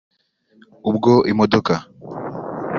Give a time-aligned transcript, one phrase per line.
[0.89, 1.75] ubw’imodoka